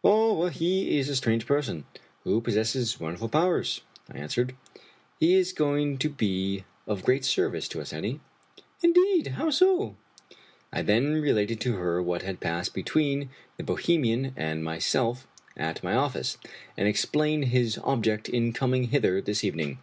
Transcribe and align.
"He 0.60 0.96
is 1.00 1.08
a 1.08 1.16
strange 1.16 1.44
person, 1.44 1.84
who 2.22 2.40
possesses 2.40 3.00
wonderful 3.00 3.28
powers," 3.28 3.80
I 4.08 4.16
answered;" 4.18 4.54
he 5.18 5.34
is 5.34 5.52
going 5.52 5.98
to 5.98 6.08
be 6.08 6.62
of 6.86 7.02
great 7.02 7.24
service 7.24 7.66
to 7.66 7.80
us, 7.80 7.92
Annie." 7.92 8.20
"Indeed! 8.80 9.26
how 9.34 9.50
so?" 9.50 9.96
I 10.72 10.82
then 10.82 11.20
related 11.20 11.60
to 11.62 11.74
her 11.78 12.00
what 12.00 12.22
had 12.22 12.38
passed 12.38 12.74
between 12.74 13.30
the 13.56 13.64
Bohemian 13.64 14.34
and 14.36 14.62
myself 14.62 15.26
at 15.56 15.82
my 15.82 15.94
office, 15.94 16.38
and 16.76 16.86
explained 16.86 17.46
his 17.46 17.76
ob 17.78 18.04
ject 18.04 18.28
in 18.28 18.52
coming 18.52 18.84
hither 18.94 19.20
this 19.20 19.42
evening. 19.42 19.80